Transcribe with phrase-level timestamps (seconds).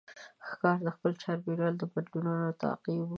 [0.47, 3.09] ښکاري د خپل چاپېریال بدلونونه تعقیبوي.